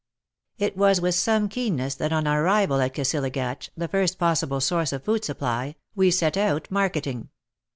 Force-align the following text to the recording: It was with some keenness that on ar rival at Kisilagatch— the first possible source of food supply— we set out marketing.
It 0.57 0.75
was 0.75 0.99
with 0.99 1.13
some 1.13 1.47
keenness 1.47 1.93
that 1.93 2.11
on 2.11 2.25
ar 2.25 2.41
rival 2.41 2.81
at 2.81 2.95
Kisilagatch— 2.95 3.69
the 3.77 3.87
first 3.87 4.17
possible 4.17 4.59
source 4.59 4.91
of 4.91 5.03
food 5.03 5.23
supply— 5.23 5.75
we 5.95 6.09
set 6.09 6.37
out 6.37 6.67
marketing. 6.71 7.29